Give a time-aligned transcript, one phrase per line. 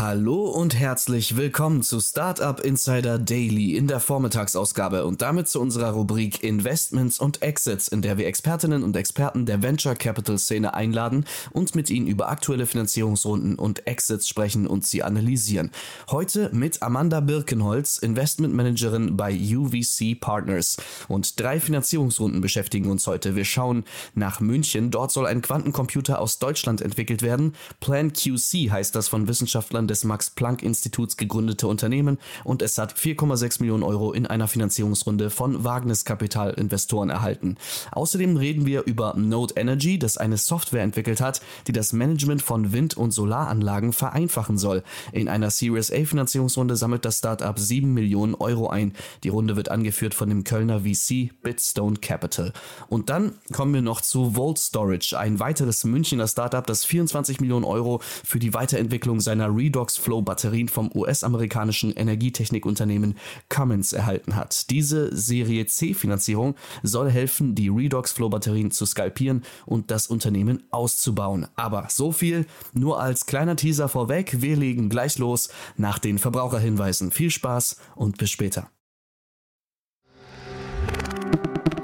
[0.00, 5.90] Hallo und herzlich willkommen zu Startup Insider Daily in der Vormittagsausgabe und damit zu unserer
[5.90, 11.26] Rubrik Investments und Exits, in der wir Expertinnen und Experten der Venture Capital Szene einladen
[11.50, 15.70] und mit ihnen über aktuelle Finanzierungsrunden und Exits sprechen und sie analysieren.
[16.10, 20.78] Heute mit Amanda Birkenholz, Investment Managerin bei UVC Partners.
[21.08, 23.36] Und drei Finanzierungsrunden beschäftigen uns heute.
[23.36, 24.90] Wir schauen nach München.
[24.90, 27.52] Dort soll ein Quantencomputer aus Deutschland entwickelt werden.
[27.80, 33.82] Plan QC heißt das von Wissenschaftlern des Max-Planck-Instituts gegründete Unternehmen und es hat 4,6 Millionen
[33.82, 37.56] Euro in einer Finanzierungsrunde von Wagnis Kapital-Investoren erhalten.
[37.92, 42.72] Außerdem reden wir über Node Energy, das eine Software entwickelt hat, die das Management von
[42.72, 44.82] Wind- und Solaranlagen vereinfachen soll.
[45.12, 48.94] In einer Series A Finanzierungsrunde sammelt das Startup 7 Millionen Euro ein.
[49.24, 52.52] Die Runde wird angeführt von dem Kölner VC Bitstone Capital.
[52.88, 57.64] Und dann kommen wir noch zu Volt Storage, ein weiteres Münchner Startup, das 24 Millionen
[57.64, 63.16] Euro für die Weiterentwicklung seiner Redox Redox Flow Batterien vom US-amerikanischen Energietechnikunternehmen
[63.48, 64.68] Cummins erhalten hat.
[64.68, 70.64] Diese Serie C Finanzierung soll helfen, die Redox Flow Batterien zu skalpieren und das Unternehmen
[70.72, 71.46] auszubauen.
[71.54, 74.42] Aber so viel nur als kleiner Teaser vorweg.
[74.42, 77.12] Wir legen gleich los nach den Verbraucherhinweisen.
[77.12, 78.72] Viel Spaß und bis später.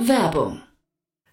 [0.00, 0.60] Werbung.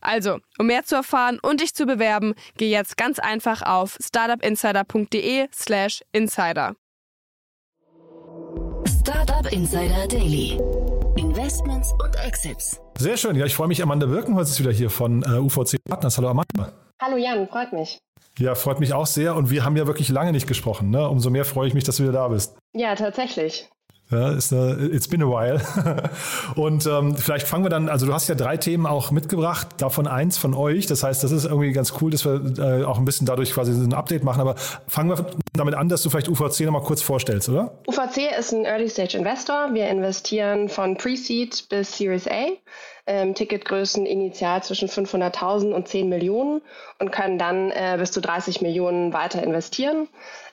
[0.00, 6.02] Also, um mehr zu erfahren und dich zu bewerben, geh jetzt ganz einfach auf startupinsider.de/slash
[6.12, 6.74] insider.
[8.86, 10.60] Startup Insider Daily.
[11.16, 12.80] Investments und Exits.
[12.98, 13.36] Sehr schön.
[13.36, 13.82] Ja, ich freue mich.
[13.82, 16.18] Amanda Birkenholz ist wieder hier von äh, UVC Partners.
[16.18, 16.72] Hallo Amanda.
[17.00, 17.98] Hallo Jan, freut mich.
[18.38, 19.34] Ja, freut mich auch sehr.
[19.34, 20.90] Und wir haben ja wirklich lange nicht gesprochen.
[20.90, 21.08] Ne?
[21.08, 22.56] Umso mehr freue ich mich, dass du wieder da bist.
[22.74, 23.68] Ja, tatsächlich.
[24.10, 25.60] Ja, ist eine, it's been a while.
[26.56, 30.06] Und ähm, vielleicht fangen wir dann, also du hast ja drei Themen auch mitgebracht, davon
[30.06, 30.86] eins von euch.
[30.86, 33.72] Das heißt, das ist irgendwie ganz cool, dass wir äh, auch ein bisschen dadurch quasi
[33.72, 34.40] ein Update machen.
[34.40, 37.72] Aber fangen wir damit an, dass du vielleicht UVC nochmal kurz vorstellst, oder?
[37.86, 39.74] UVC ist ein Early Stage Investor.
[39.74, 42.46] Wir investieren von Pre-Seed bis Series A.
[43.08, 46.60] Ähm, Ticketgrößen initial zwischen 500.000 und 10 Millionen
[46.98, 50.08] und können dann äh, bis zu 30 Millionen weiter investieren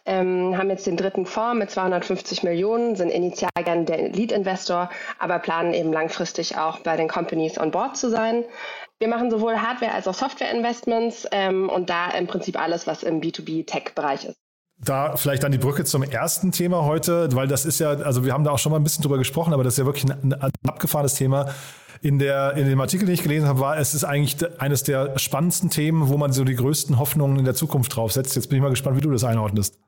[0.06, 4.90] ähm, haben jetzt den dritten Fonds mit 250 Millionen, sind initial gern der Lead-Investor,
[5.20, 8.44] aber planen eben langfristig auch bei den Companies on board zu sein.
[9.00, 13.20] Wir machen sowohl Hardware- als auch Software-Investments ähm, und da im Prinzip alles, was im
[13.20, 14.38] B2B-Tech-Bereich ist.
[14.78, 18.34] Da vielleicht dann die Brücke zum ersten Thema heute, weil das ist ja, also wir
[18.34, 20.34] haben da auch schon mal ein bisschen drüber gesprochen, aber das ist ja wirklich ein,
[20.34, 21.50] ein abgefahrenes Thema.
[22.02, 25.18] In, der, in dem Artikel, den ich gelesen habe, war, es ist eigentlich eines der
[25.18, 28.36] spannendsten Themen, wo man so die größten Hoffnungen in der Zukunft draufsetzt.
[28.36, 29.80] Jetzt bin ich mal gespannt, wie du das einordnest.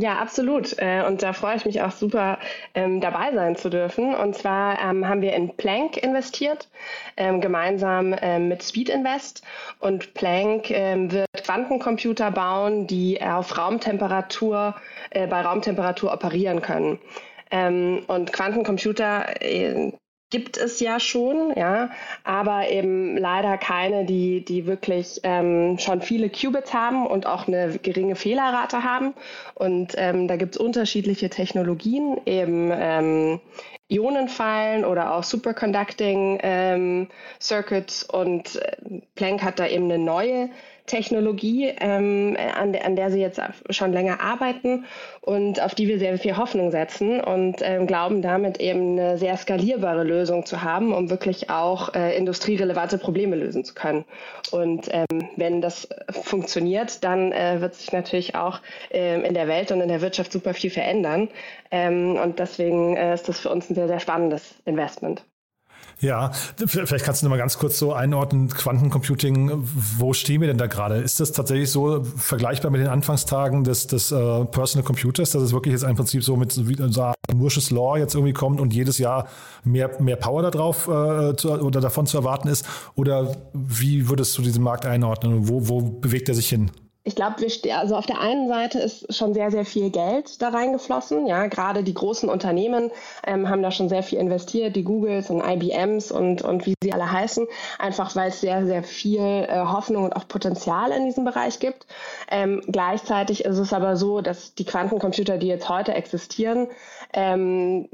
[0.00, 0.78] Ja, absolut.
[0.78, 2.38] Äh, und da freue ich mich auch super,
[2.74, 4.14] ähm, dabei sein zu dürfen.
[4.14, 6.68] Und zwar ähm, haben wir in Planck investiert,
[7.16, 9.42] ähm, gemeinsam mit Speed Invest.
[9.80, 14.76] Und Planck wird Quantencomputer bauen, die auf Raumtemperatur,
[15.10, 16.98] äh, bei Raumtemperatur operieren können.
[17.50, 19.92] und Quantencomputer äh,
[20.30, 21.90] gibt es ja schon, ja,
[22.22, 27.78] aber eben leider keine, die, die wirklich ähm, schon viele Qubits haben und auch eine
[27.78, 29.14] geringe Fehlerrate haben.
[29.54, 33.40] Und ähm, da gibt es unterschiedliche Technologien, eben ähm,
[33.90, 37.08] Ionenfallen oder auch Superconducting ähm,
[37.40, 38.76] Circuits und äh,
[39.14, 40.50] Planck hat da eben eine neue
[40.88, 43.40] Technologie, ähm, an, der, an der sie jetzt
[43.70, 44.84] schon länger arbeiten
[45.20, 49.36] und auf die wir sehr viel Hoffnung setzen und ähm, glauben damit eben eine sehr
[49.36, 54.04] skalierbare Lösung zu haben, um wirklich auch äh, industrierelevante Probleme lösen zu können.
[54.50, 59.70] Und ähm, wenn das funktioniert, dann äh, wird sich natürlich auch ähm, in der Welt
[59.70, 61.28] und in der Wirtschaft super viel verändern.
[61.70, 65.22] Ähm, und deswegen äh, ist das für uns ein sehr, sehr spannendes Investment.
[66.00, 66.30] Ja,
[66.66, 69.50] vielleicht kannst du noch mal ganz kurz so einordnen, Quantencomputing,
[69.98, 70.98] wo stehen wir denn da gerade?
[70.98, 75.52] Ist das tatsächlich so vergleichbar mit den Anfangstagen des, des uh, Personal Computers, dass es
[75.52, 78.98] wirklich jetzt im Prinzip so mit so so Mursch's Law jetzt irgendwie kommt und jedes
[78.98, 79.28] Jahr
[79.64, 82.64] mehr, mehr Power darauf äh, zu, oder davon zu erwarten ist?
[82.94, 85.48] Oder wie würdest du diesen Markt einordnen?
[85.48, 86.70] Wo, wo bewegt er sich hin?
[87.04, 87.36] Ich glaube,
[87.74, 91.26] also auf der einen Seite ist schon sehr, sehr viel Geld da reingeflossen.
[91.26, 92.90] Ja, gerade die großen Unternehmen
[93.26, 96.92] ähm, haben da schon sehr viel investiert, die Googles und IBMs und, und wie sie
[96.92, 97.46] alle heißen,
[97.78, 101.86] einfach weil es sehr, sehr viel äh, Hoffnung und auch Potenzial in diesem Bereich gibt.
[102.30, 106.66] Ähm, gleichzeitig ist es aber so, dass die Quantencomputer, die jetzt heute existieren,
[107.14, 107.88] ähm,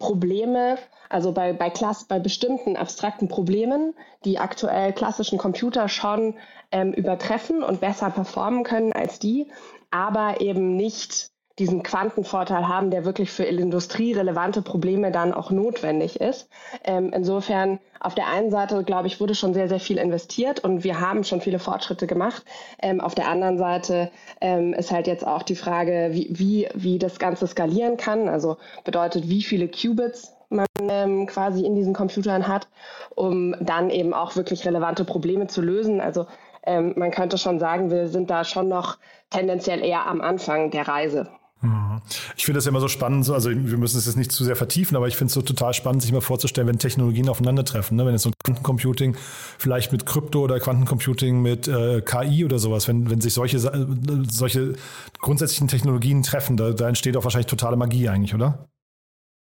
[0.00, 3.94] Probleme, also bei, bei, Klass, bei bestimmten abstrakten Problemen,
[4.24, 6.34] die aktuell klassischen Computer schon
[6.72, 9.52] ähm, übertreffen und besser performen können als die,
[9.92, 16.48] aber eben nicht diesen Quantenvorteil haben, der wirklich für industrierelevante Probleme dann auch notwendig ist.
[16.84, 20.84] Ähm, insofern auf der einen Seite, glaube ich, wurde schon sehr, sehr viel investiert und
[20.84, 22.44] wir haben schon viele Fortschritte gemacht.
[22.82, 24.10] Ähm, auf der anderen Seite
[24.40, 28.28] ähm, ist halt jetzt auch die Frage, wie, wie, wie das Ganze skalieren kann.
[28.28, 32.68] Also bedeutet, wie viele Qubits man ähm, quasi in diesen Computern hat,
[33.14, 36.00] um dann eben auch wirklich relevante Probleme zu lösen.
[36.00, 36.26] Also
[36.64, 38.96] ähm, man könnte schon sagen, wir sind da schon noch
[39.28, 41.28] tendenziell eher am Anfang der Reise.
[41.62, 42.00] Mhm.
[42.36, 44.56] Ich finde das ja immer so spannend, also wir müssen es jetzt nicht zu sehr
[44.56, 48.06] vertiefen, aber ich finde es so total spannend, sich mal vorzustellen, wenn Technologien aufeinandertreffen, ne?
[48.06, 49.14] wenn jetzt so Quantencomputing
[49.58, 54.74] vielleicht mit Krypto oder Quantencomputing mit äh, KI oder sowas, wenn, wenn sich solche, solche
[55.20, 58.66] grundsätzlichen Technologien treffen, da, da entsteht auch wahrscheinlich totale Magie eigentlich, oder?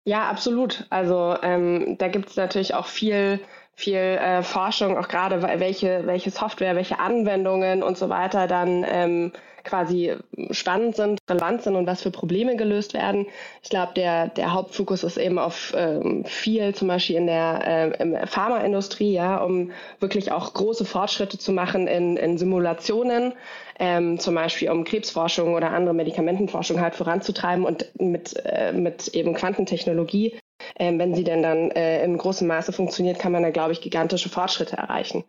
[0.06, 0.86] Ja, absolut.
[0.90, 3.40] Also ähm, da gibt es natürlich auch viel
[3.76, 9.32] viel äh, Forschung, auch gerade welche, welche Software, welche Anwendungen und so weiter dann ähm,
[9.64, 10.14] quasi
[10.50, 13.26] spannend sind, relevant sind und was für Probleme gelöst werden.
[13.62, 18.26] Ich glaube, der, der Hauptfokus ist eben auf ähm, viel, zum Beispiel in der äh,
[18.26, 23.32] Pharmaindustrie, ja, um wirklich auch große Fortschritte zu machen in, in Simulationen,
[23.78, 29.34] ähm, zum Beispiel um Krebsforschung oder andere Medikamentenforschung halt voranzutreiben und mit, äh, mit eben
[29.34, 30.38] Quantentechnologie
[30.76, 33.80] ähm, wenn sie denn dann äh, in großem Maße funktioniert, kann man da, glaube ich,
[33.80, 35.24] gigantische Fortschritte erreichen.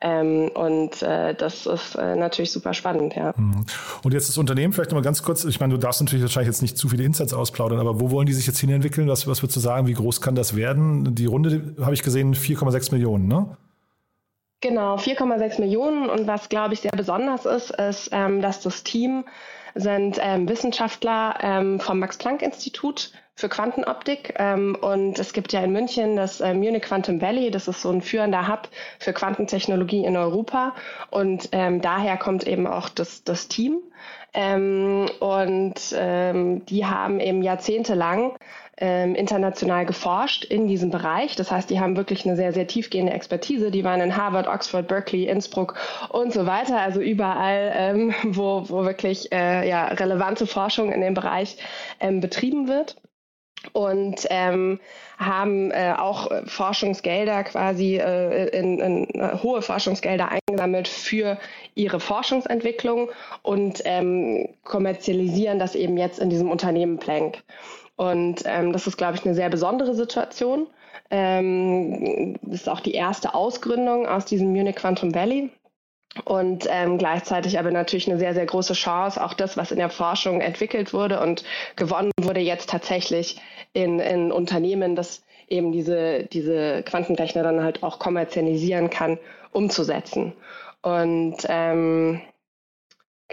[0.00, 3.32] Ähm, und äh, das ist äh, natürlich super spannend, ja.
[3.36, 3.64] Mhm.
[4.02, 6.62] Und jetzt das Unternehmen, vielleicht nochmal ganz kurz, ich meine, du darfst natürlich wahrscheinlich jetzt
[6.62, 9.08] nicht zu viele Insights ausplaudern, aber wo wollen die sich jetzt hin entwickeln?
[9.08, 11.14] Was, was würdest du sagen, wie groß kann das werden?
[11.14, 13.56] Die Runde, habe ich gesehen, 4,6 Millionen, ne?
[14.64, 16.08] Genau, 4,6 Millionen.
[16.08, 19.26] Und was, glaube ich, sehr besonders ist, ist, ähm, dass das Team
[19.74, 24.32] sind ähm, Wissenschaftler ähm, vom Max-Planck-Institut für Quantenoptik.
[24.38, 27.90] Ähm, und es gibt ja in München das äh, Munich Quantum Valley, das ist so
[27.90, 30.74] ein führender Hub für Quantentechnologie in Europa.
[31.10, 33.82] Und ähm, daher kommt eben auch das, das Team.
[34.32, 38.32] Ähm, und ähm, die haben eben jahrzehntelang
[38.78, 41.36] ähm, international geforscht in diesem Bereich.
[41.36, 43.70] Das heißt, die haben wirklich eine sehr, sehr tiefgehende Expertise.
[43.70, 45.74] Die waren in Harvard, Oxford, Berkeley, Innsbruck
[46.10, 46.80] und so weiter.
[46.80, 51.56] Also überall, ähm, wo, wo wirklich äh, ja, relevante Forschung in dem Bereich
[52.00, 52.96] ähm, betrieben wird
[53.72, 54.78] und ähm,
[55.18, 61.38] haben äh, auch Forschungsgelder quasi äh, in, in äh, hohe Forschungsgelder eingesammelt für
[61.74, 63.10] ihre Forschungsentwicklung
[63.42, 67.42] und ähm, kommerzialisieren das eben jetzt in diesem Unternehmen Planck.
[67.96, 70.66] Und ähm, das ist, glaube ich, eine sehr besondere Situation.
[71.10, 75.50] Ähm, das ist auch die erste Ausgründung aus diesem Munich Quantum Valley
[76.24, 79.90] und ähm, gleichzeitig aber natürlich eine sehr, sehr große Chance, auch das, was in der
[79.90, 81.44] Forschung entwickelt wurde und
[81.76, 83.40] gewonnen wurde, jetzt tatsächlich
[83.72, 89.18] in, in Unternehmen, das eben diese, diese Quantenrechner dann halt auch kommerzialisieren kann,
[89.52, 90.32] umzusetzen.
[90.82, 92.20] Und ähm,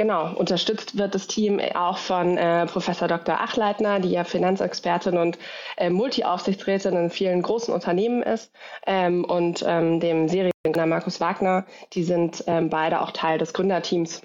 [0.01, 3.39] Genau, unterstützt wird das Team auch von äh, Professor Dr.
[3.39, 5.37] Achleitner, die ja Finanzexpertin und
[5.77, 8.51] äh, Multi-Aufsichtsrätin in vielen großen Unternehmen ist,
[8.87, 11.67] ähm, und ähm, dem Seriengründer Markus Wagner.
[11.93, 14.23] Die sind ähm, beide auch Teil des Gründerteams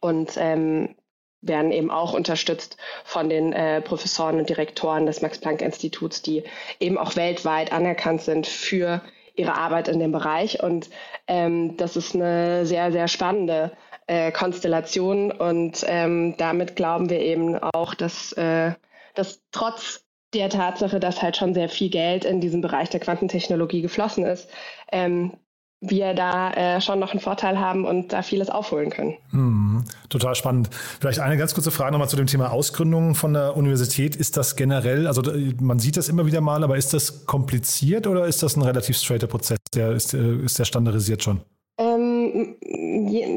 [0.00, 0.96] und ähm,
[1.40, 6.42] werden eben auch unterstützt von den äh, Professoren und Direktoren des Max-Planck-Instituts, die
[6.80, 9.02] eben auch weltweit anerkannt sind für
[9.36, 10.64] ihre Arbeit in dem Bereich.
[10.64, 10.90] Und
[11.28, 13.70] ähm, das ist eine sehr, sehr spannende
[14.06, 15.32] äh, Konstellation.
[15.32, 18.72] Und ähm, damit glauben wir eben auch, dass, äh,
[19.14, 23.82] dass trotz der Tatsache, dass halt schon sehr viel Geld in diesen Bereich der Quantentechnologie
[23.82, 24.48] geflossen ist,
[24.92, 25.32] ähm,
[25.80, 29.14] wir da äh, schon noch einen Vorteil haben und da vieles aufholen können.
[29.30, 30.70] Hm, total spannend.
[31.00, 34.16] Vielleicht eine ganz kurze Frage nochmal zu dem Thema Ausgründung von der Universität.
[34.16, 35.22] Ist das generell, also
[35.60, 38.96] man sieht das immer wieder mal, aber ist das kompliziert oder ist das ein relativ
[38.96, 39.58] straighter Prozess?
[39.74, 41.42] Der ist, äh, ist der standardisiert schon?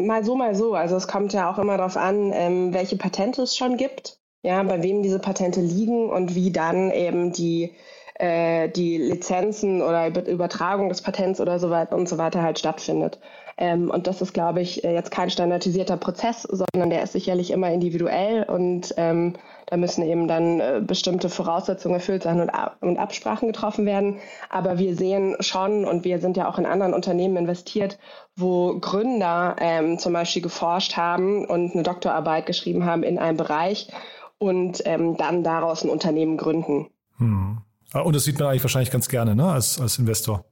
[0.10, 0.74] Mal so, mal so.
[0.74, 4.64] Also es kommt ja auch immer darauf an, ähm, welche Patente es schon gibt, ja,
[4.64, 7.76] bei wem diese Patente liegen und wie dann eben die
[8.16, 13.20] äh, die Lizenzen oder Übertragung des Patents oder so weiter und so weiter halt stattfindet.
[13.62, 17.52] Ähm, und das ist, glaube ich, äh, jetzt kein standardisierter Prozess, sondern der ist sicherlich
[17.52, 19.34] immer individuell und ähm,
[19.66, 22.50] da müssen eben dann äh, bestimmte Voraussetzungen erfüllt sein und,
[22.80, 24.20] und, Absprachen getroffen werden.
[24.50, 28.00] Aber wir sehen schon, und wir sind ja auch in anderen Unternehmen investiert,
[28.38, 33.92] wo Gründer ähm, zum Beispiel geforscht haben und eine Doktorarbeit geschrieben haben in einem Bereich
[34.38, 36.88] und ähm, dann daraus ein Unternehmen gründen.
[37.18, 37.58] Hm.
[37.92, 39.50] Ah, und das sieht man eigentlich wahrscheinlich ganz gerne ne?
[39.50, 40.46] als, als Investor.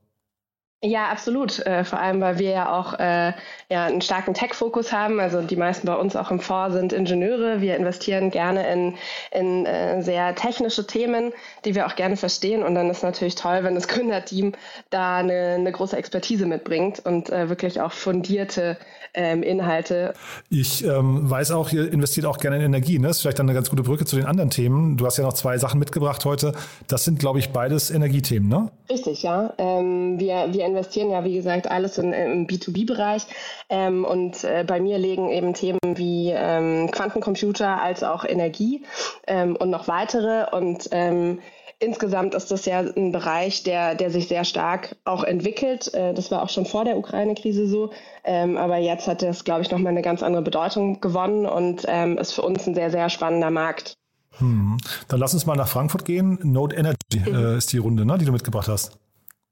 [0.84, 1.58] Ja, absolut.
[1.66, 3.34] Äh, vor allem, weil wir ja auch äh,
[3.68, 5.20] ja, einen starken Tech-Fokus haben.
[5.20, 7.62] Also die meisten bei uns auch im Fonds sind Ingenieure.
[7.62, 8.94] Wir investieren gerne in,
[9.32, 11.34] in äh, sehr technische Themen,
[11.66, 12.62] die wir auch gerne verstehen.
[12.62, 14.54] Und dann ist natürlich toll, wenn das Gründerteam
[14.92, 18.78] da eine, eine große Expertise mitbringt und äh, wirklich auch fundierte
[19.16, 20.14] ähm, Inhalte.
[20.50, 23.00] Ich ähm, weiß auch, ihr investiert auch gerne in Energie.
[23.00, 23.08] Ne?
[23.08, 24.96] Das ist vielleicht dann eine ganz gute Brücke zu den anderen Themen.
[24.96, 26.54] Du hast ja noch zwei Sachen mitgebracht heute.
[26.88, 28.70] Das sind, glaube ich, beides Energiethemen, ne?
[28.90, 29.54] Richtig, ja.
[29.58, 33.24] Ähm, wir, wir investieren ja, wie gesagt, alles in, im B2B-Bereich.
[33.70, 38.84] Ähm, und äh, bei mir liegen eben Themen wie ähm, Quantencomputer als auch Energie
[39.26, 40.56] ähm, und noch weitere.
[40.56, 41.40] Und ähm,
[41.80, 45.94] insgesamt ist das ja ein Bereich, der, der sich sehr stark auch entwickelt.
[45.94, 47.92] Äh, das war auch schon vor der Ukraine-Krise so.
[48.24, 52.18] Ähm, aber jetzt hat das, glaube ich, nochmal eine ganz andere Bedeutung gewonnen und ähm,
[52.18, 53.98] ist für uns ein sehr, sehr spannender Markt.
[54.40, 54.78] Hm.
[55.08, 56.40] Dann lass uns mal nach Frankfurt gehen.
[56.44, 57.36] Node Energy mhm.
[57.36, 58.98] äh, ist die Runde, ne, die du mitgebracht hast.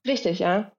[0.08, 0.72] Richtig, ja.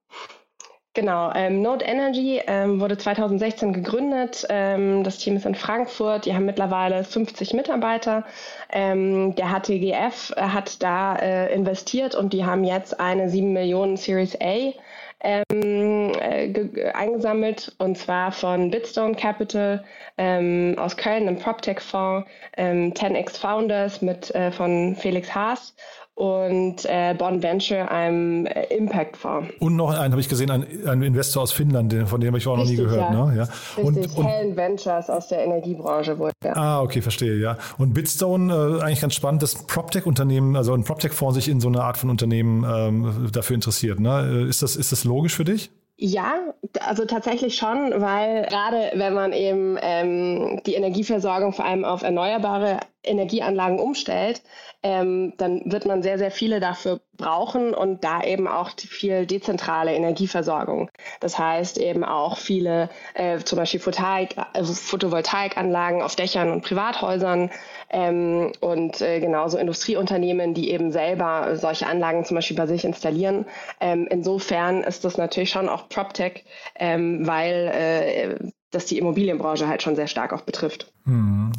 [0.97, 4.47] Genau, ähm, Node Energy ähm, wurde 2016 gegründet.
[4.49, 6.25] Ähm, das Team ist in Frankfurt.
[6.25, 8.25] Die haben mittlerweile 50 Mitarbeiter.
[8.73, 14.39] Ähm, der HTGF hat da äh, investiert und die haben jetzt eine 7 Millionen Series
[14.41, 14.73] A
[15.21, 19.85] ähm, äh, eingesammelt und zwar von Bitstone Capital
[20.17, 22.27] ähm, aus Köln, einem PropTech-Fonds,
[22.57, 25.75] 10x Founders mit äh, von Felix Haas
[26.17, 29.53] und äh, Bond Venture, einem äh, Impact-Fonds.
[29.61, 32.39] Und noch einen habe ich gesehen, ein, ein, Investor aus Finnland, den, von dem habe
[32.39, 33.13] ich auch Richtig, noch nie gehört.
[33.13, 33.27] Ja.
[33.27, 33.37] Ne?
[33.37, 33.43] Ja.
[33.77, 36.31] Richtig, und, und, Hellen Ventures aus der Energiebranche wohl.
[36.43, 36.57] Ja.
[36.57, 37.59] Ah, okay, verstehe, ja.
[37.77, 41.83] Und Bitstone, äh, eigentlich ganz spannend, dass PropTech-Unternehmen, also ein PropTech-Fonds sich in so eine
[41.83, 44.01] Art von Unternehmen ähm, dafür interessiert.
[44.01, 44.47] Ne?
[44.47, 45.71] Äh, ist, das, ist das logisch für dich?
[45.99, 46.35] Ja,
[46.81, 52.81] also tatsächlich schon, weil gerade wenn man eben ähm, die Energieversorgung vor allem auf erneuerbare
[53.07, 54.43] Energieanlagen umstellt,
[54.83, 59.95] ähm, dann wird man sehr, sehr viele dafür brauchen und da eben auch viel dezentrale
[59.95, 60.91] Energieversorgung.
[61.21, 67.51] Das heißt eben auch viele äh, zum Beispiel Photovoltaik, also Photovoltaikanlagen auf Dächern und Privathäusern
[67.91, 73.47] ähm, und äh, genauso Industrieunternehmen, die eben selber solche Anlagen zum Beispiel bei sich installieren.
[73.81, 76.45] Ähm, insofern ist das natürlich schon auch PropTech,
[76.77, 80.93] ähm, weil äh, das die Immobilienbranche halt schon sehr stark auch betrifft.
[81.05, 81.53] Mhm.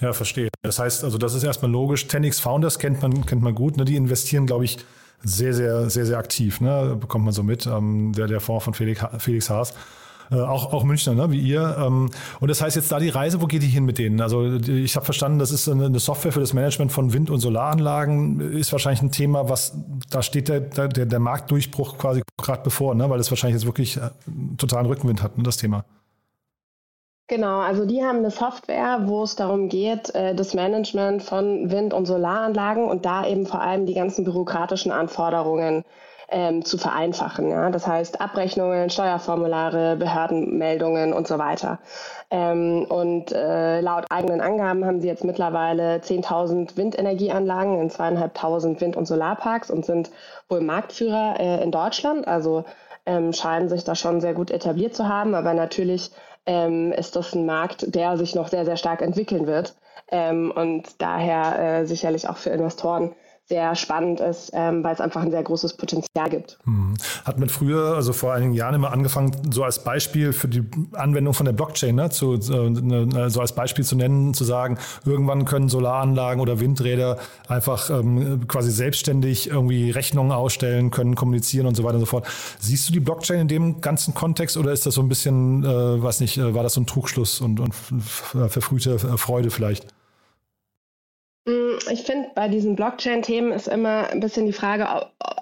[0.00, 0.48] Ja, verstehe.
[0.62, 2.06] Das heißt, also das ist erstmal logisch.
[2.06, 3.76] Tenix Founders kennt man, kennt man gut.
[3.76, 3.84] Ne?
[3.84, 4.78] Die investieren, glaube ich,
[5.22, 6.60] sehr, sehr, sehr, sehr aktiv.
[6.60, 6.96] Ne?
[7.00, 7.66] Bekommt man so mit.
[7.66, 9.74] Ähm, der, der Fonds von Felix, Felix Haas.
[10.30, 11.76] Äh, auch, auch Münchner, ne, wie ihr.
[11.78, 14.20] Ähm, und das heißt jetzt da die Reise, wo geht die hin mit denen?
[14.20, 18.40] Also ich habe verstanden, das ist eine, Software für das Management von Wind- und Solaranlagen,
[18.40, 19.74] ist wahrscheinlich ein Thema, was
[20.10, 23.08] da steht der, der, der Marktdurchbruch quasi gerade bevor, ne?
[23.08, 24.10] weil das wahrscheinlich jetzt wirklich äh,
[24.58, 25.84] totalen Rückenwind hat, ne, das Thema.
[27.28, 31.92] Genau, also die haben eine Software, wo es darum geht, äh, das Management von Wind-
[31.92, 35.84] und Solaranlagen und da eben vor allem die ganzen bürokratischen Anforderungen
[36.30, 37.50] ähm, zu vereinfachen.
[37.50, 37.68] Ja?
[37.68, 41.80] Das heißt Abrechnungen, Steuerformulare, Behördenmeldungen und so weiter.
[42.30, 48.96] Ähm, und äh, laut eigenen Angaben haben sie jetzt mittlerweile 10.000 Windenergieanlagen in zweieinhalbtausend Wind-
[48.96, 50.10] und Solarparks und sind
[50.48, 52.26] wohl Marktführer äh, in Deutschland.
[52.26, 52.64] Also
[53.04, 56.10] ähm, scheinen sich da schon sehr gut etabliert zu haben, aber natürlich
[56.46, 59.74] ähm, ist das ein Markt, der sich noch sehr, sehr stark entwickeln wird.
[60.10, 63.14] Ähm, und daher äh, sicherlich auch für Investoren
[63.48, 66.58] sehr spannend ist, ähm, weil es einfach ein sehr großes Potenzial gibt.
[66.64, 66.94] Hm.
[67.24, 71.32] Hat man früher, also vor einigen Jahren immer angefangen, so als Beispiel für die Anwendung
[71.32, 75.68] von der Blockchain, ne, zu, äh, so als Beispiel zu nennen, zu sagen, irgendwann können
[75.68, 81.94] Solaranlagen oder Windräder einfach ähm, quasi selbstständig irgendwie Rechnungen ausstellen, können kommunizieren und so weiter
[81.94, 82.26] und so fort.
[82.58, 86.02] Siehst du die Blockchain in dem ganzen Kontext oder ist das so ein bisschen, äh,
[86.02, 89.86] weiß nicht, äh, war das so ein Trugschluss und, und verfrühte Freude vielleicht?
[91.90, 94.86] Ich finde, bei diesen Blockchain-Themen ist immer ein bisschen die Frage,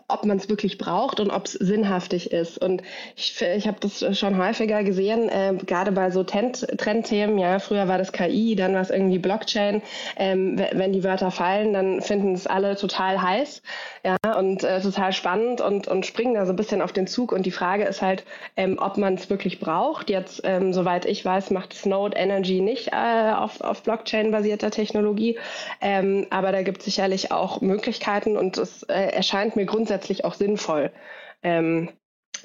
[0.08, 2.58] ob man es wirklich braucht und ob es sinnhaftig ist.
[2.58, 2.82] Und
[3.16, 7.38] ich, ich habe das schon häufiger gesehen, äh, gerade bei so Trendthemen.
[7.38, 9.82] Ja, früher war das KI, dann war es irgendwie Blockchain.
[10.16, 13.62] Ähm, wenn die Wörter fallen, dann finden es alle total heiß
[14.04, 17.32] ja, und äh, total spannend und, und springen da so ein bisschen auf den Zug.
[17.32, 18.24] Und die Frage ist halt,
[18.56, 20.08] ähm, ob man es wirklich braucht.
[20.08, 25.38] Jetzt, ähm, soweit ich weiß, macht Snowde Energy nicht äh, auf, auf Blockchain-basierter Technologie.
[25.80, 30.34] Ähm, aber da gibt es sicherlich auch Möglichkeiten und es äh, erscheint mir grundsätzlich auch
[30.34, 30.92] sinnvoll.
[31.42, 31.88] Ähm,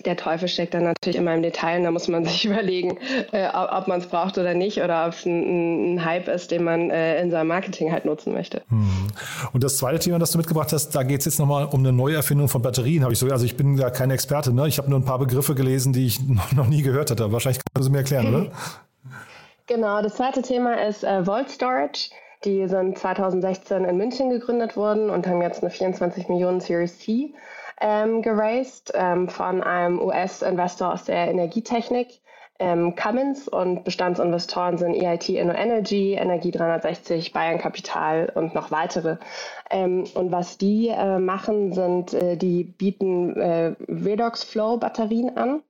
[0.06, 2.98] der Teufel steckt dann natürlich immer im Detail und da muss man sich überlegen,
[3.34, 6.64] äh, ob, man es braucht oder nicht oder ob es ein, ein, Hype ist, den
[6.64, 8.62] man äh, in seinem Marketing halt nutzen möchte.
[8.70, 9.08] Hm.
[9.52, 11.92] Und das zweite Thema, das du mitgebracht hast, da geht es jetzt nochmal um eine
[11.92, 13.28] Neuerfindung von Batterien, habe ich so.
[13.28, 14.70] Also ich bin da kein Experte, ne?
[14.70, 16.22] Ich habe nur ein paar Begriffe gelesen, die ich
[16.56, 17.30] noch nie gehört hatte.
[17.34, 18.52] Wahrscheinlich kannst du mir erklären, oder?
[19.68, 22.10] Genau, das zweite Thema ist äh, Volt Storage.
[22.44, 27.34] Die sind 2016 in München gegründet worden und haben jetzt eine 24 Millionen Series C
[27.80, 32.22] ähm, geraced ähm, von einem US-Investor aus der Energietechnik,
[32.62, 39.18] ähm, Cummins und Bestandsinvestoren sind EIT Inno Energy, Energie 360, Bayern Kapital und noch weitere.
[39.72, 45.64] Ähm, und was die äh, machen, sind, äh, die bieten äh, Redox Flow Batterien an.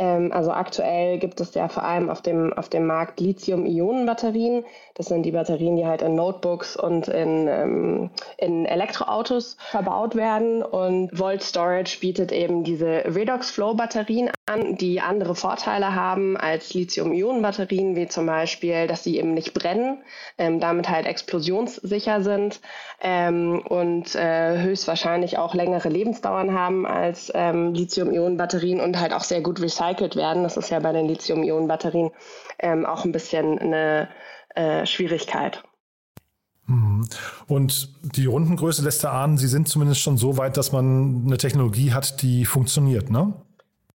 [0.00, 4.64] Ähm, also aktuell gibt es ja vor allem auf dem, auf dem Markt Lithium-Ionen-Batterien.
[4.94, 10.62] Das sind die Batterien, die halt in Notebooks und in, ähm, in Elektroautos verbaut werden.
[10.62, 16.72] Und Volt Storage bietet eben diese Redox Flow Batterien an, die andere Vorteile haben als
[16.72, 19.98] Lithium-Ionen-Batterien, wie zum Beispiel, dass sie eben nicht brennen,
[20.38, 22.60] ähm, damit halt explosionssicher sind
[23.02, 30.16] und äh, höchstwahrscheinlich auch längere Lebensdauern haben als Lithium-Ionen-Batterien und halt auch sehr gut recycelt
[30.16, 30.42] werden.
[30.42, 32.10] Das ist ja bei den Lithium-Ionen-Batterien
[32.58, 34.08] ähm, auch ein bisschen eine
[34.54, 35.62] äh, Schwierigkeit.
[36.66, 37.06] Mhm.
[37.46, 41.92] Und die Rundengröße lässt erahnen, Sie sind zumindest schon so weit, dass man eine Technologie
[41.92, 43.34] hat, die funktioniert, ne?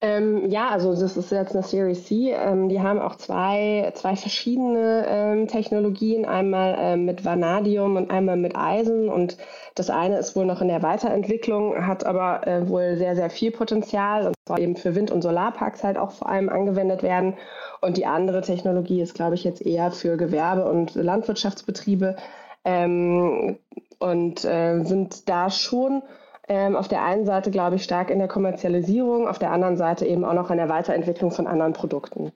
[0.02, 2.32] Ähm, ja, also das ist jetzt eine Series C.
[2.32, 8.38] Ähm, die haben auch zwei, zwei verschiedene ähm, Technologien, einmal ähm, mit Vanadium und einmal
[8.38, 9.10] mit Eisen.
[9.10, 9.36] Und
[9.74, 13.50] das eine ist wohl noch in der Weiterentwicklung, hat aber äh, wohl sehr, sehr viel
[13.50, 17.34] Potenzial und soll eben für Wind- und Solarparks halt auch vor allem angewendet werden.
[17.82, 22.16] Und die andere Technologie ist, glaube ich, jetzt eher für Gewerbe- und Landwirtschaftsbetriebe
[22.64, 23.58] ähm,
[23.98, 26.02] und äh, sind da schon
[26.50, 30.04] ähm, auf der einen Seite, glaube ich, stark in der Kommerzialisierung, auf der anderen Seite
[30.04, 32.32] eben auch noch in der Weiterentwicklung von anderen Produkten.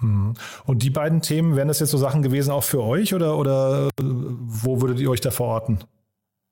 [0.00, 0.34] Mhm.
[0.66, 3.90] Und die beiden Themen, wären das jetzt so Sachen gewesen auch für euch oder, oder
[4.02, 5.78] wo würdet ihr euch da verorten?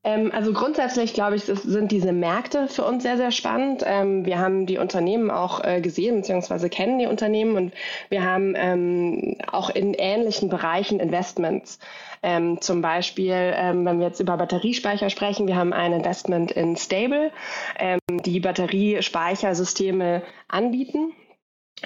[0.05, 3.85] Ähm, also grundsätzlich glaube ich, sind diese Märkte für uns sehr, sehr spannend.
[3.87, 7.73] Ähm, wir haben die Unternehmen auch äh, gesehen, beziehungsweise kennen die Unternehmen und
[8.09, 11.79] wir haben ähm, auch in ähnlichen Bereichen Investments.
[12.25, 16.77] Ähm, zum Beispiel, ähm, wenn wir jetzt über Batteriespeicher sprechen, wir haben ein Investment in
[16.77, 17.33] Stable,
[17.79, 21.13] ähm, die Batteriespeichersysteme anbieten.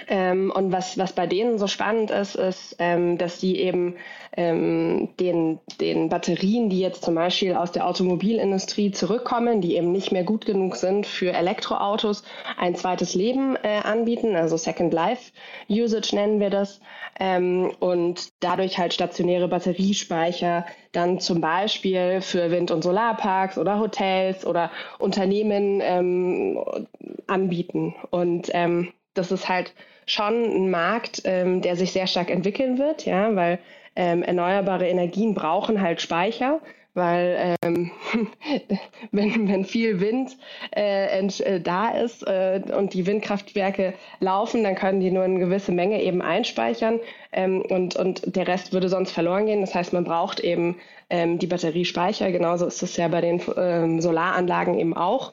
[0.09, 3.97] Ähm, und was, was bei denen so spannend ist, ist, ähm, dass die eben
[4.37, 10.13] ähm, den, den Batterien, die jetzt zum Beispiel aus der Automobilindustrie zurückkommen, die eben nicht
[10.13, 12.23] mehr gut genug sind für Elektroautos,
[12.59, 15.33] ein zweites Leben äh, anbieten, also Second Life
[15.69, 16.81] Usage nennen wir das,
[17.19, 24.47] ähm, und dadurch halt stationäre Batteriespeicher dann zum Beispiel für Wind- und Solarparks oder Hotels
[24.47, 26.59] oder Unternehmen ähm,
[27.27, 27.95] anbieten.
[28.11, 29.75] Und ähm, das ist halt
[30.07, 33.59] schon ein Markt, ähm, der sich sehr stark entwickeln wird, ja, weil
[33.97, 36.61] ähm, erneuerbare Energien brauchen halt Speicher,
[36.95, 37.91] weil ähm,
[39.11, 40.37] wenn, wenn viel Wind
[40.75, 45.73] äh, äh, da ist äh, und die Windkraftwerke laufen, dann können die nur eine gewisse
[45.73, 47.01] Menge eben einspeichern
[47.33, 49.61] ähm, und, und der Rest würde sonst verloren gehen.
[49.61, 50.77] Das heißt, man braucht eben
[51.11, 52.31] ähm, die Batteriespeicher.
[52.33, 55.33] Genauso ist es ja bei den ähm, Solaranlagen eben auch.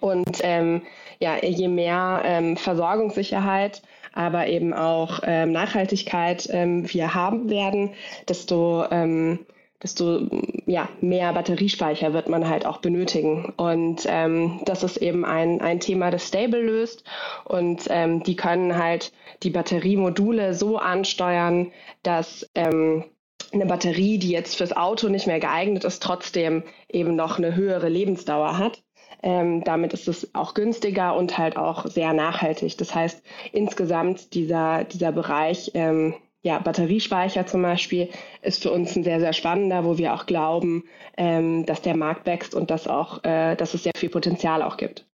[0.00, 0.82] Und ähm,
[1.20, 7.94] ja, je mehr ähm, Versorgungssicherheit, aber eben auch ähm, Nachhaltigkeit ähm, wir haben werden,
[8.28, 9.40] desto ähm,
[9.82, 10.26] desto
[10.66, 13.52] ja, mehr Batteriespeicher wird man halt auch benötigen.
[13.56, 17.04] Und ähm, das ist eben ein, ein Thema, das Stable löst.
[17.44, 21.70] Und ähm, die können halt die Batteriemodule so ansteuern,
[22.02, 23.04] dass ähm,
[23.52, 27.88] eine Batterie, die jetzt fürs Auto nicht mehr geeignet ist, trotzdem eben noch eine höhere
[27.88, 28.82] Lebensdauer hat.
[29.22, 32.76] Ähm, damit ist es auch günstiger und halt auch sehr nachhaltig.
[32.78, 38.10] Das heißt, insgesamt dieser, dieser Bereich, ähm, ja, Batteriespeicher zum Beispiel,
[38.42, 40.84] ist für uns ein sehr, sehr spannender, wo wir auch glauben,
[41.16, 44.76] ähm, dass der Markt wächst und dass auch, äh, dass es sehr viel Potenzial auch
[44.76, 45.07] gibt.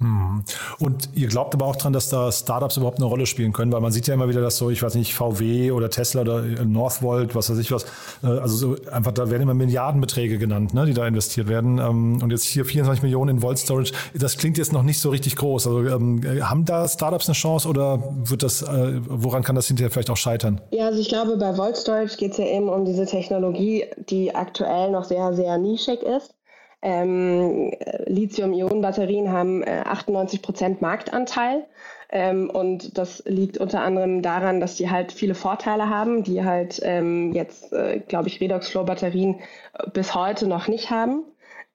[0.00, 0.44] Hm.
[0.78, 3.80] Und ihr glaubt aber auch dran, dass da Startups überhaupt eine Rolle spielen können, weil
[3.80, 7.34] man sieht ja immer wieder, dass so, ich weiß nicht, VW oder Tesla oder Northvolt,
[7.34, 7.84] was weiß ich was,
[8.22, 11.78] äh, also so einfach, da werden immer Milliardenbeträge genannt, ne, die da investiert werden.
[11.78, 15.10] Ähm, und jetzt hier 24 Millionen in Volt Storage, das klingt jetzt noch nicht so
[15.10, 15.66] richtig groß.
[15.66, 19.90] Also ähm, haben da Startups eine Chance oder wird das, äh, woran kann das hinterher
[19.90, 20.60] vielleicht auch scheitern?
[20.70, 24.32] Ja, also ich glaube, bei Volt Storage geht es ja eben um diese Technologie, die
[24.32, 26.37] aktuell noch sehr, sehr nischig ist.
[26.80, 27.72] Ähm,
[28.06, 31.66] Lithium-Ionen-Batterien haben äh, 98 Prozent Marktanteil.
[32.10, 36.80] Ähm, und das liegt unter anderem daran, dass die halt viele Vorteile haben, die halt
[36.82, 39.40] ähm, jetzt, äh, glaube ich, Redox-Flow-Batterien
[39.74, 41.24] äh, bis heute noch nicht haben.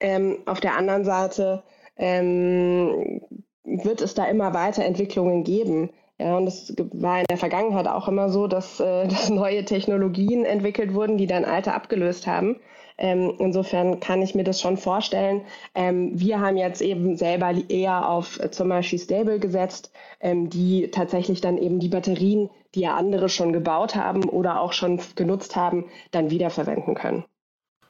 [0.00, 1.62] Ähm, auf der anderen Seite
[1.96, 3.20] ähm,
[3.64, 5.90] wird es da immer weiter Entwicklungen geben.
[6.18, 10.44] Ja, und es war in der Vergangenheit auch immer so, dass, äh, dass neue Technologien
[10.44, 12.56] entwickelt wurden, die dann alte abgelöst haben.
[12.96, 15.42] Ähm, insofern kann ich mir das schon vorstellen.
[15.74, 20.90] Ähm, wir haben jetzt eben selber eher auf äh, zum Beispiel Stable gesetzt, ähm, die
[20.92, 25.56] tatsächlich dann eben die Batterien, die ja andere schon gebaut haben oder auch schon genutzt
[25.56, 27.24] haben, dann wiederverwenden können.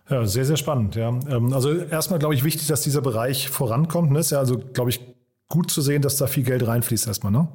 [0.09, 0.97] Ja, sehr, sehr spannend.
[0.97, 1.09] Ja.
[1.09, 4.11] Ähm, also erstmal glaube ich wichtig, dass dieser Bereich vorankommt.
[4.11, 4.21] Ne?
[4.21, 5.01] Ist ja also, glaube ich,
[5.49, 7.49] gut zu sehen, dass da viel Geld reinfließt erstmal, ne?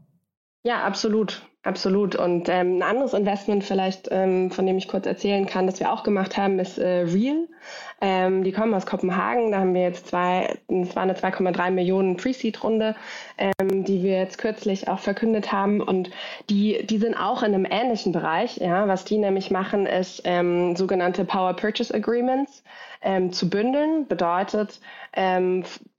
[0.63, 1.41] Ja, absolut.
[1.61, 2.15] Absolut.
[2.15, 5.91] Und ähm, ein anderes Investment vielleicht, ähm, von dem ich kurz erzählen kann, das wir
[5.91, 7.49] auch gemacht haben, ist äh, Real.
[7.99, 9.51] Ähm, die kommen aus Kopenhagen.
[9.51, 12.95] Da haben wir jetzt zwei, es war eine 2,3 Millionen Pre-Seed-Runde,
[13.37, 15.81] ähm, die wir jetzt kürzlich auch verkündet haben.
[15.81, 16.09] Und
[16.49, 18.55] die, die sind auch in einem ähnlichen Bereich.
[18.57, 22.63] Ja, was die nämlich machen, ist ähm, sogenannte Power Purchase Agreements
[23.01, 24.07] ähm, zu bündeln.
[24.07, 24.79] Bedeutet,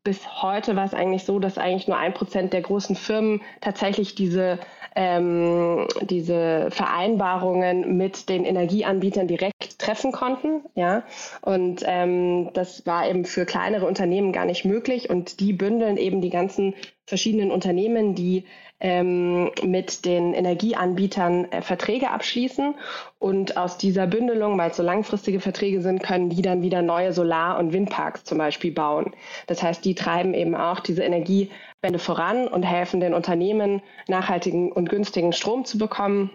[0.02, 4.14] bis heute war es eigentlich so, dass eigentlich nur ein Prozent der großen Firmen tatsächlich
[4.14, 4.58] diese
[4.96, 10.62] ähm, diese Vereinbarungen mit den Energieanbietern direkt treffen konnten.
[10.74, 11.04] Ja?
[11.42, 15.10] Und ähm, das war eben für kleinere Unternehmen gar nicht möglich.
[15.10, 16.74] Und die bündeln eben die ganzen
[17.06, 18.46] verschiedenen Unternehmen, die
[18.80, 22.74] ähm, mit den Energieanbietern äh, Verträge abschließen.
[23.18, 27.12] Und aus dieser Bündelung, weil es so langfristige Verträge sind, können die dann wieder neue
[27.12, 29.12] Solar- und Windparks zum Beispiel bauen.
[29.46, 34.88] Das heißt, die treiben eben auch diese Energiewende voran und helfen den Unternehmen, nachhaltigen und
[34.88, 36.30] günstigen Strom zu bekommen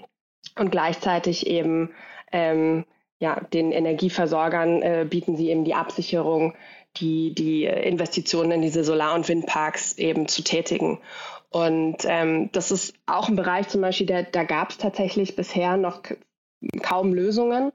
[0.57, 1.89] und gleichzeitig eben
[2.31, 2.85] ähm,
[3.19, 6.53] ja, den Energieversorgern äh, bieten sie eben die Absicherung,
[6.97, 10.99] die, die Investitionen in diese Solar- und Windparks eben zu tätigen.
[11.55, 15.77] Und ähm, das ist auch ein Bereich zum Beispiel, der, da gab es tatsächlich bisher
[15.77, 16.01] noch
[16.81, 17.71] kaum Lösungen.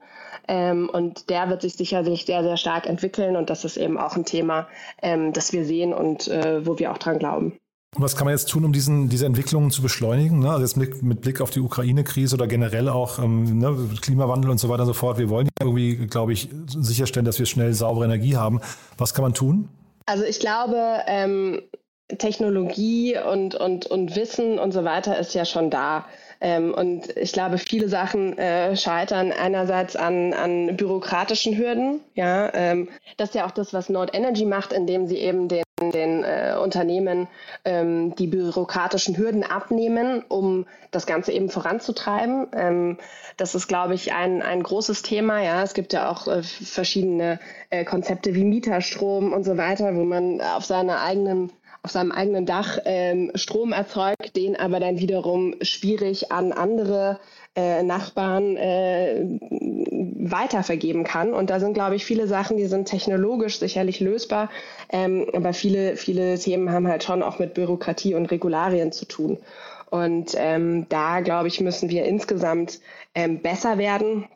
[0.47, 3.35] Ähm, und der wird sich sicherlich sehr, sehr stark entwickeln.
[3.35, 4.67] Und das ist eben auch ein Thema,
[5.01, 7.53] ähm, das wir sehen und äh, wo wir auch dran glauben.
[7.95, 10.37] Und was kann man jetzt tun, um diesen, diese Entwicklungen zu beschleunigen?
[10.41, 10.51] Ne?
[10.51, 14.59] Also jetzt mit, mit, Blick auf die Ukraine-Krise oder generell auch ähm, ne, Klimawandel und
[14.59, 15.17] so weiter und so fort.
[15.17, 18.61] Wir wollen ja irgendwie, glaube ich, sicherstellen, dass wir schnell saubere Energie haben.
[18.99, 19.69] Was kann man tun?
[20.05, 21.63] Also ich glaube, ähm,
[22.17, 26.05] Technologie und, und, und Wissen und so weiter ist ja schon da.
[26.43, 32.01] Ähm, und ich glaube, viele Sachen äh, scheitern einerseits an, an bürokratischen Hürden.
[32.15, 35.63] Ja, ähm, das ist ja auch das, was Nord Energy macht, indem sie eben den,
[35.79, 37.27] den äh, Unternehmen
[37.63, 42.47] ähm, die bürokratischen Hürden abnehmen, um das Ganze eben voranzutreiben.
[42.53, 42.97] Ähm,
[43.37, 45.43] das ist, glaube ich, ein, ein großes Thema.
[45.43, 50.03] Ja, es gibt ja auch äh, verschiedene äh, Konzepte wie Mieterstrom und so weiter, wo
[50.03, 51.51] man auf seine eigenen
[51.83, 57.19] auf seinem eigenen Dach ähm, Strom erzeugt, den aber dann wiederum schwierig an andere
[57.55, 59.39] äh, Nachbarn äh,
[60.29, 61.33] weitervergeben kann.
[61.33, 64.49] Und da sind, glaube ich, viele Sachen, die sind technologisch sicherlich lösbar,
[64.89, 69.39] ähm, aber viele, viele Themen haben halt schon auch mit Bürokratie und Regularien zu tun.
[69.89, 72.79] Und ähm, da, glaube ich, müssen wir insgesamt
[73.15, 74.27] ähm, besser werden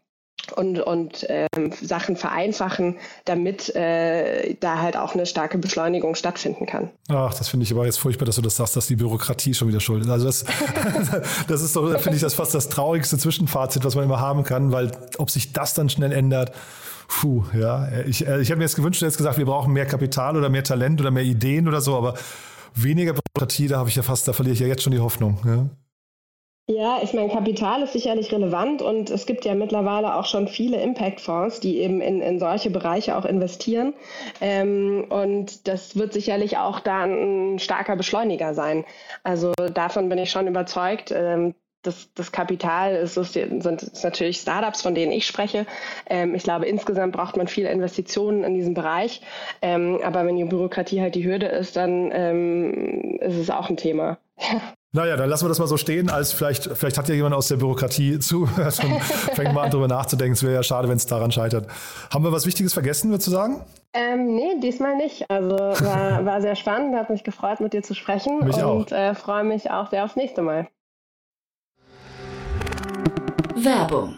[0.54, 6.90] und, und ähm, Sachen vereinfachen, damit äh, da halt auch eine starke Beschleunigung stattfinden kann.
[7.10, 9.68] Ach, das finde ich aber jetzt furchtbar, dass du das sagst, dass die Bürokratie schon
[9.68, 10.10] wieder schuld ist.
[10.10, 10.46] Also das,
[11.48, 14.72] das ist doch, finde ich, das fast das traurigste Zwischenfazit, was man immer haben kann,
[14.72, 16.52] weil ob sich das dann schnell ändert,
[17.08, 17.88] puh, ja.
[18.08, 20.50] Ich, äh, ich habe mir jetzt gewünscht, du jetzt gesagt, wir brauchen mehr Kapital oder
[20.50, 22.16] mehr Talent oder mehr Ideen oder so, aber
[22.74, 25.40] weniger Bürokratie, da habe ich ja fast, da verliere ich ja jetzt schon die Hoffnung.
[25.46, 25.70] Ja.
[26.68, 30.82] Ja, ich meine, Kapital ist sicherlich relevant und es gibt ja mittlerweile auch schon viele
[30.82, 33.94] Impact-Fonds, die eben in, in solche Bereiche auch investieren.
[34.42, 38.84] Ähm, und das wird sicherlich auch da ein starker Beschleuniger sein.
[39.24, 41.12] Also davon bin ich schon überzeugt.
[41.12, 45.68] Ähm, das, das Kapital ist, ist, sind ist natürlich Startups, von denen ich spreche.
[46.10, 49.22] Ähm, ich glaube, insgesamt braucht man viele Investitionen in diesem Bereich.
[49.62, 53.78] Ähm, aber wenn die Bürokratie halt die Hürde ist, dann ähm, ist es auch ein
[53.78, 54.18] Thema.
[54.96, 57.50] Naja, dann lassen wir das mal so stehen, als vielleicht, vielleicht hat ja jemand aus
[57.50, 60.36] der Bürokratie zugehört und fängt mal an, darüber nachzudenken.
[60.36, 61.68] Es wäre ja schade, wenn es daran scheitert.
[62.14, 63.60] Haben wir was Wichtiges vergessen, würdest du sagen?
[63.92, 65.30] Ähm, nee, diesmal nicht.
[65.30, 69.16] Also war, war sehr spannend, hat mich gefreut, mit dir zu sprechen mich und äh,
[69.16, 70.70] freue mich auch sehr aufs nächste Mal.
[73.54, 74.18] Werbung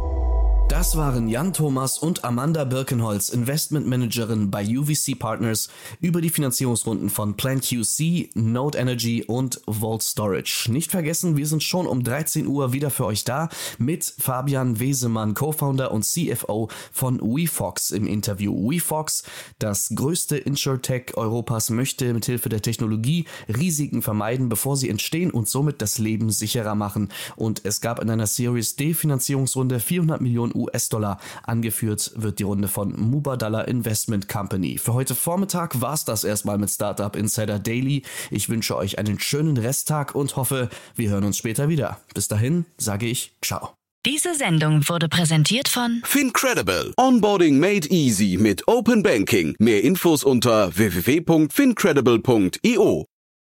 [0.71, 5.67] Das waren Jan Thomas und Amanda Birkenholz, Investmentmanagerin bei UVC Partners,
[5.99, 10.71] über die Finanzierungsrunden von PlanQC, Node Energy und Vault Storage.
[10.71, 15.33] Nicht vergessen, wir sind schon um 13 Uhr wieder für euch da mit Fabian Wesemann,
[15.33, 18.71] Co-Founder und CFO von WeFox im Interview.
[18.71, 19.23] WeFox,
[19.59, 25.81] das größte InsurTech Europas, möchte mithilfe der Technologie Risiken vermeiden, bevor sie entstehen und somit
[25.81, 27.09] das Leben sicherer machen.
[27.35, 31.19] Und es gab in einer Series D Finanzierungsrunde 400 Millionen US-Dollar.
[31.43, 34.77] Angeführt wird die Runde von Mubadala Investment Company.
[34.77, 38.03] Für heute Vormittag war es das erstmal mit Startup Insider Daily.
[38.29, 41.99] Ich wünsche euch einen schönen Resttag und hoffe, wir hören uns später wieder.
[42.13, 43.73] Bis dahin sage ich Ciao.
[44.03, 46.91] Diese Sendung wurde präsentiert von Fincredible.
[46.97, 49.53] Onboarding made easy mit Open Banking.
[49.59, 53.10] Mehr Infos unter www.fincredible.io.